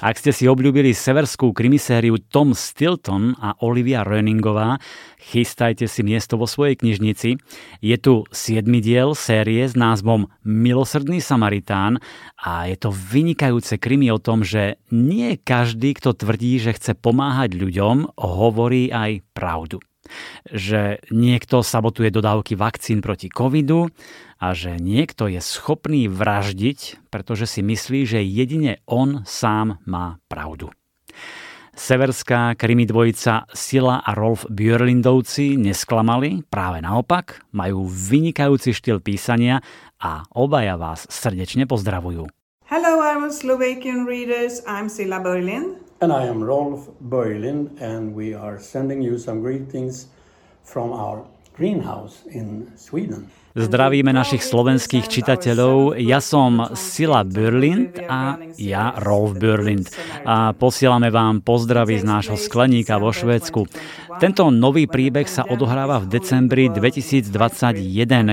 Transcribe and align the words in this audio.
Ak 0.00 0.16
ste 0.16 0.32
si 0.32 0.48
obľúbili 0.48 0.96
severskú 0.96 1.52
krimisériu 1.52 2.16
Tom 2.32 2.56
Stilton 2.56 3.36
a 3.36 3.52
Olivia 3.60 4.00
Röningová, 4.00 4.80
chystajte 5.20 5.84
si 5.84 6.00
miesto 6.00 6.40
vo 6.40 6.48
svojej 6.48 6.80
knižnici. 6.80 7.36
Je 7.84 7.96
tu 8.00 8.24
7 8.32 8.64
diel 8.80 9.12
série 9.12 9.60
s 9.60 9.76
názvom 9.76 10.32
Milosrdný 10.40 11.20
Samaritán 11.20 12.00
a 12.40 12.64
je 12.64 12.80
to 12.80 12.88
vynikajúce 12.88 13.76
krimi 13.76 14.08
o 14.08 14.16
tom, 14.16 14.40
že 14.40 14.80
nie 14.88 15.36
každý, 15.36 15.92
kto 15.92 16.16
tvrdí, 16.16 16.56
že 16.56 16.80
chce 16.80 16.96
pomáhať 16.96 17.60
ľuďom, 17.60 18.16
hovorí 18.16 18.88
aj 18.88 19.20
pravdu 19.36 19.84
že 20.48 21.02
niekto 21.12 21.60
sabotuje 21.60 22.12
dodávky 22.12 22.56
vakcín 22.56 23.00
proti 23.04 23.28
covidu 23.28 23.90
a 24.40 24.56
že 24.56 24.80
niekto 24.80 25.28
je 25.28 25.38
schopný 25.44 26.08
vraždiť, 26.08 27.10
pretože 27.12 27.46
si 27.46 27.60
myslí, 27.60 28.08
že 28.08 28.24
jedine 28.24 28.80
on 28.88 29.22
sám 29.28 29.82
má 29.84 30.22
pravdu. 30.30 30.72
Severská 31.80 32.60
krimi 32.60 32.84
dvojica 32.84 33.48
Sila 33.56 34.04
a 34.04 34.12
Rolf 34.12 34.44
Björlindovci 34.52 35.56
nesklamali, 35.56 36.44
práve 36.44 36.84
naopak, 36.84 37.40
majú 37.56 37.88
vynikajúci 37.88 38.76
štýl 38.76 39.00
písania 39.00 39.64
a 39.96 40.28
obaja 40.36 40.76
vás 40.76 41.08
srdečne 41.08 41.64
pozdravujú. 41.64 42.28
Hello, 42.68 43.02
our 43.02 43.32
Slovakian 43.32 44.04
readers. 44.04 44.60
I'm 44.68 44.92
Silla 44.92 45.24
Börlind. 45.24 45.89
And 46.02 46.14
I 46.14 46.24
am 46.24 46.42
Rolf 46.42 46.88
Berlin, 46.98 47.76
and 47.78 48.14
we 48.14 48.32
are 48.32 48.58
sending 48.58 49.02
you 49.02 49.18
some 49.18 49.42
greetings 49.42 50.06
from 50.64 50.92
our 50.92 51.26
greenhouse 51.52 52.22
in 52.24 52.72
Sweden. 52.74 53.30
Zdravíme 53.50 54.14
našich 54.14 54.46
slovenských 54.46 55.10
čitateľov. 55.10 55.98
Ja 55.98 56.22
som 56.22 56.70
Sila 56.78 57.26
Burlind 57.26 57.98
a 58.06 58.38
ja 58.54 58.94
Rolf 58.94 59.42
Burlind. 59.42 59.90
A 60.22 60.54
posielame 60.54 61.10
vám 61.10 61.42
pozdravy 61.42 61.98
z 61.98 62.06
nášho 62.06 62.38
skleníka 62.38 63.02
vo 63.02 63.10
Švédsku. 63.10 63.66
Tento 64.22 64.54
nový 64.54 64.86
príbeh 64.86 65.26
sa 65.26 65.42
odohráva 65.42 65.98
v 65.98 66.14
decembri 66.14 66.70
2021, 66.70 67.32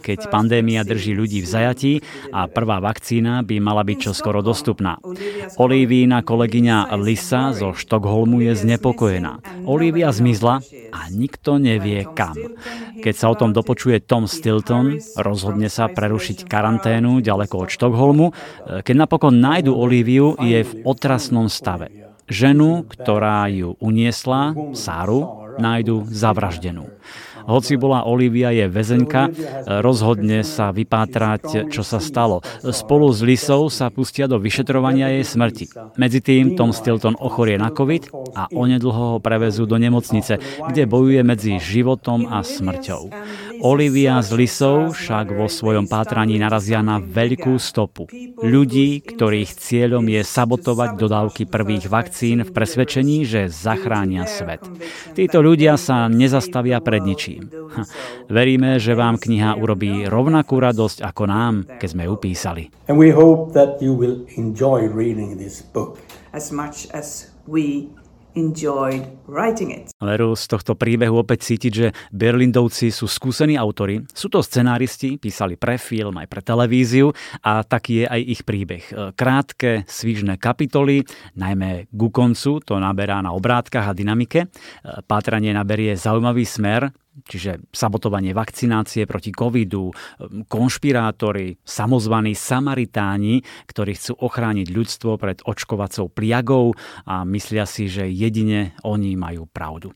keď 0.00 0.32
pandémia 0.32 0.80
drží 0.80 1.12
ľudí 1.12 1.44
v 1.44 1.50
zajatí 1.50 1.92
a 2.32 2.48
prvá 2.48 2.80
vakcína 2.80 3.44
by 3.44 3.60
mala 3.60 3.84
byť 3.84 3.98
čoskoro 3.98 4.40
dostupná. 4.40 4.96
Olivína 5.60 6.24
kolegyňa 6.24 6.88
Lisa 6.96 7.52
zo 7.52 7.76
Štokholmu 7.76 8.46
je 8.48 8.64
znepokojená. 8.64 9.66
Olivia 9.68 10.08
zmizla 10.08 10.64
a 10.94 11.00
nikto 11.12 11.58
nevie 11.60 12.06
kam. 12.16 12.38
Keď 13.02 13.14
sa 13.18 13.26
o 13.28 13.36
tom 13.36 13.50
dopočuje 13.50 13.98
Tom 14.06 14.30
Stilton, 14.30 15.01
rozhodne 15.18 15.68
sa 15.68 15.88
prerušiť 15.90 16.46
karanténu 16.48 17.20
ďaleko 17.20 17.66
od 17.66 17.68
Štokholmu. 17.70 18.26
Keď 18.82 18.94
napokon 18.96 19.38
nájdu 19.38 19.74
Olíviu, 19.74 20.34
je 20.40 20.62
v 20.62 20.72
otrasnom 20.82 21.46
stave. 21.50 21.90
Ženu, 22.30 22.86
ktorá 22.86 23.50
ju 23.50 23.76
uniesla, 23.82 24.54
Sáru, 24.72 25.52
nájdu 25.60 26.06
zavraždenú. 26.08 26.88
Hoci 27.42 27.74
bola 27.74 28.06
Olivia 28.06 28.54
je 28.54 28.70
väzenka, 28.70 29.26
rozhodne 29.82 30.46
sa 30.46 30.70
vypátrať, 30.70 31.74
čo 31.74 31.82
sa 31.82 31.98
stalo. 31.98 32.38
Spolu 32.62 33.10
s 33.10 33.18
Lisou 33.26 33.66
sa 33.66 33.90
pustia 33.90 34.30
do 34.30 34.38
vyšetrovania 34.38 35.10
jej 35.18 35.26
smrti. 35.26 35.66
Medzi 35.98 36.22
tým 36.22 36.54
Tom 36.54 36.70
Stilton 36.70 37.18
ochorie 37.18 37.58
na 37.58 37.74
COVID 37.74 38.14
a 38.38 38.46
onedlho 38.54 39.18
ho 39.18 39.18
prevezú 39.18 39.66
do 39.66 39.74
nemocnice, 39.74 40.38
kde 40.70 40.86
bojuje 40.86 41.26
medzi 41.26 41.58
životom 41.58 42.30
a 42.30 42.46
smrťou. 42.46 43.10
Olivia 43.62 44.18
s 44.18 44.34
Lisou 44.34 44.90
však 44.90 45.38
vo 45.38 45.46
svojom 45.46 45.86
pátraní 45.86 46.34
narazia 46.34 46.82
na 46.82 46.98
veľkú 46.98 47.54
stopu. 47.62 48.10
Ľudí, 48.42 49.06
ktorých 49.06 49.54
cieľom 49.54 50.02
je 50.10 50.26
sabotovať 50.26 50.98
dodávky 50.98 51.46
prvých 51.46 51.86
vakcín 51.86 52.42
v 52.42 52.50
presvedčení, 52.50 53.22
že 53.22 53.46
zachránia 53.46 54.26
svet. 54.26 54.66
Títo 55.14 55.46
ľudia 55.46 55.78
sa 55.78 56.10
nezastavia 56.10 56.82
pred 56.82 57.06
ničím. 57.06 57.46
Veríme, 58.26 58.82
že 58.82 58.98
vám 58.98 59.22
kniha 59.22 59.54
urobí 59.54 60.10
rovnakú 60.10 60.58
radosť 60.58 61.06
ako 61.06 61.22
nám, 61.30 61.54
keď 61.78 61.88
sme 61.94 62.10
ju 62.10 62.14
písali. 62.18 62.62
And 62.90 62.98
we 62.98 63.14
hope 63.14 63.54
that 63.54 63.78
you 63.78 63.94
will 63.94 64.26
enjoy 64.34 64.90
reading 64.90 65.38
this 65.38 65.62
book. 65.62 66.02
As 66.34 66.50
much 66.50 66.90
as 66.90 67.30
we 67.46 67.86
enjoyed 68.34 69.04
writing 69.28 69.72
it. 69.72 69.92
Veru, 70.00 70.32
z 70.34 70.44
tohto 70.48 70.74
príbehu 70.74 71.20
opäť 71.20 71.52
cítiť, 71.52 71.72
že 71.72 71.88
Berlindovci 72.10 72.88
sú 72.90 73.06
skúsení 73.06 73.54
autori. 73.54 74.02
Sú 74.12 74.32
to 74.32 74.40
scenáristi, 74.40 75.20
písali 75.20 75.56
pre 75.56 75.76
film, 75.76 76.16
aj 76.18 76.28
pre 76.28 76.40
televíziu 76.42 77.12
a 77.44 77.62
taký 77.62 78.04
je 78.04 78.06
aj 78.08 78.20
ich 78.24 78.42
príbeh. 78.42 78.84
Krátke, 79.14 79.84
svižné 79.86 80.40
kapitoly, 80.40 81.04
najmä 81.36 81.92
ku 81.92 82.08
koncu, 82.08 82.58
to 82.64 82.76
naberá 82.80 83.20
na 83.22 83.36
obrátkach 83.36 83.90
a 83.90 83.96
dynamike. 83.96 84.48
Pátranie 85.06 85.54
naberie 85.54 85.94
zaujímavý 85.94 86.44
smer, 86.48 86.90
čiže 87.28 87.60
sabotovanie 87.70 88.32
vakcinácie 88.32 89.04
proti 89.04 89.30
covidu, 89.32 89.92
konšpirátori, 90.48 91.60
samozvaní 91.60 92.32
Samaritáni, 92.32 93.44
ktorí 93.68 93.92
chcú 93.96 94.12
ochrániť 94.16 94.68
ľudstvo 94.72 95.20
pred 95.20 95.44
očkovacou 95.44 96.08
pliagou 96.08 96.72
a 97.04 97.24
myslia 97.28 97.68
si, 97.68 97.88
že 97.88 98.08
jedine 98.08 98.72
oni 98.82 99.14
majú 99.14 99.44
pravdu. 99.48 99.92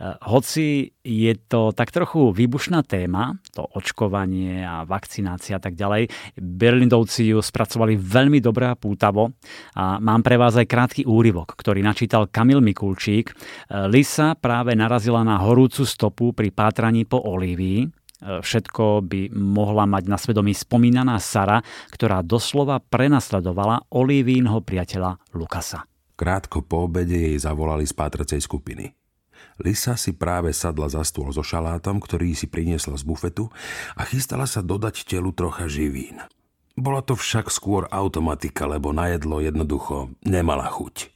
Hoci 0.00 0.92
je 1.00 1.32
to 1.48 1.72
tak 1.72 1.88
trochu 1.88 2.32
výbušná 2.32 2.84
téma, 2.84 3.36
to 3.56 3.64
očkovanie 3.64 4.60
a 4.60 4.84
vakcinácia 4.84 5.56
a 5.56 5.62
tak 5.62 5.72
ďalej, 5.72 6.12
Berlindovci 6.36 7.32
ju 7.32 7.40
spracovali 7.40 7.96
veľmi 7.96 8.38
dobré 8.44 8.68
a 8.68 8.76
pútavo 8.76 9.32
a 9.72 9.96
mám 9.96 10.20
pre 10.20 10.36
vás 10.36 10.56
aj 10.60 10.68
krátky 10.68 11.02
úryvok, 11.08 11.56
ktorý 11.56 11.80
načítal 11.80 12.28
Kamil 12.28 12.60
Mikulčík. 12.60 13.32
Lisa 13.88 14.36
práve 14.36 14.76
narazila 14.76 15.24
na 15.24 15.40
horúcu 15.40 15.88
stopu 15.88 16.36
pri 16.36 16.52
pátraní 16.52 17.08
po 17.08 17.20
Olívii, 17.24 18.06
Všetko 18.16 19.04
by 19.04 19.28
mohla 19.36 19.84
mať 19.84 20.08
na 20.08 20.16
svedomí 20.16 20.56
spomínaná 20.56 21.20
Sara, 21.20 21.60
ktorá 21.92 22.24
doslova 22.24 22.80
prenasledovala 22.80 23.92
Olivínho 23.92 24.64
priateľa 24.64 25.20
Lukasa. 25.36 25.84
Krátko 26.16 26.64
po 26.64 26.88
obede 26.88 27.12
jej 27.12 27.36
zavolali 27.36 27.84
z 27.84 27.92
pátracej 27.92 28.40
skupiny. 28.40 28.88
Lisa 29.56 29.96
si 29.96 30.12
práve 30.12 30.52
sadla 30.52 30.92
za 30.92 31.00
stôl 31.02 31.32
so 31.32 31.40
šalátom, 31.40 32.02
ktorý 32.02 32.36
si 32.36 32.46
priniesla 32.50 33.00
z 33.00 33.04
bufetu 33.08 33.48
a 33.96 34.04
chystala 34.04 34.44
sa 34.44 34.60
dodať 34.60 35.08
telu 35.08 35.32
trocha 35.32 35.64
živín. 35.66 36.20
Bola 36.76 37.00
to 37.00 37.16
však 37.16 37.48
skôr 37.48 37.88
automatika, 37.88 38.68
lebo 38.68 38.92
na 38.92 39.08
jedlo 39.08 39.40
jednoducho 39.40 40.12
nemala 40.20 40.68
chuť. 40.68 41.08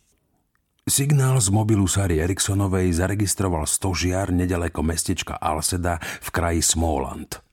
Signál 0.89 1.37
z 1.39 1.53
mobilu 1.53 1.85
Sary 1.85 2.19
Eriksonovej 2.19 2.97
zaregistroval 2.97 3.69
stožiar 3.69 4.33
nedaleko 4.33 4.81
mestečka 4.81 5.37
Alseda 5.37 6.01
v 6.01 6.29
kraji 6.33 6.65
Smoland. 6.65 7.45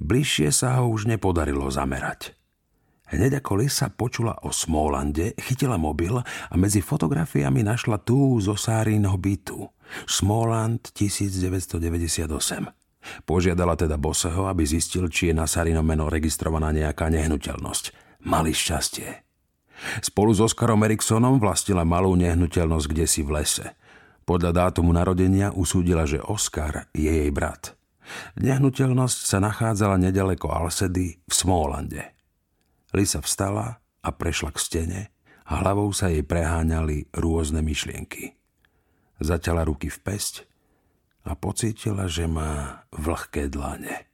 Bližšie 0.00 0.48
sa 0.48 0.80
ho 0.80 0.88
už 0.88 1.06
nepodarilo 1.06 1.68
zamerať. 1.68 2.32
Hneď 3.12 3.44
ako 3.44 3.60
Lisa 3.60 3.92
počula 3.92 4.40
o 4.40 4.48
Smolande, 4.48 5.36
chytila 5.36 5.76
mobil 5.76 6.16
a 6.16 6.54
medzi 6.56 6.80
fotografiami 6.80 7.60
našla 7.60 8.00
tú 8.00 8.40
zo 8.40 8.56
Sárínho 8.56 9.12
bytu. 9.20 9.68
Smoland 10.06 10.92
1998. 10.94 12.82
Požiadala 13.26 13.74
teda 13.74 13.98
Boseho, 13.98 14.46
aby 14.46 14.62
zistil, 14.62 15.10
či 15.10 15.30
je 15.30 15.34
na 15.34 15.50
Sarino 15.50 15.82
meno 15.82 16.06
registrovaná 16.06 16.70
nejaká 16.70 17.10
nehnuteľnosť. 17.10 17.84
Mali 18.22 18.54
šťastie. 18.54 19.26
Spolu 19.98 20.30
s 20.30 20.38
Oskarom 20.38 20.86
Eriksonom 20.86 21.42
vlastnila 21.42 21.82
malú 21.82 22.14
nehnuteľnosť 22.14 22.86
kde 22.86 23.06
si 23.10 23.26
v 23.26 23.42
lese. 23.42 23.66
Podľa 24.22 24.70
dátumu 24.70 24.94
narodenia 24.94 25.50
usúdila, 25.50 26.06
že 26.06 26.22
Oskar 26.22 26.86
je 26.94 27.10
jej 27.10 27.30
brat. 27.34 27.74
Nehnuteľnosť 28.38 29.18
sa 29.26 29.42
nachádzala 29.42 29.98
nedaleko 29.98 30.54
Alsedy 30.54 31.18
v 31.26 31.32
Smólande. 31.32 32.14
Lisa 32.94 33.18
vstala 33.18 33.82
a 34.02 34.08
prešla 34.14 34.54
k 34.54 34.58
stene 34.62 35.00
a 35.48 35.58
hlavou 35.64 35.90
sa 35.90 36.06
jej 36.12 36.22
preháňali 36.22 37.10
rôzne 37.18 37.64
myšlienky. 37.66 38.41
Zaťala 39.22 39.62
ruky 39.62 39.86
v 39.86 39.98
pesť 40.02 40.34
a 41.22 41.38
pocítila, 41.38 42.10
že 42.10 42.26
má 42.26 42.82
vlhké 42.90 43.46
dlane. 43.46 44.10